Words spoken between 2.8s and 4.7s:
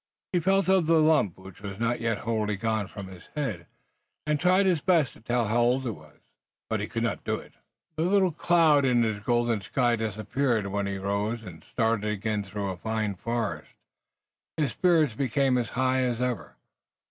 from his head, and tried